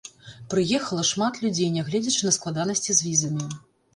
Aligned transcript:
Прыехала 0.53 1.03
шмат 1.09 1.33
людзей, 1.43 1.69
нягледзячы 1.77 2.23
на 2.29 2.33
складанасці 2.39 2.91
з 3.01 3.09
візамі. 3.09 3.45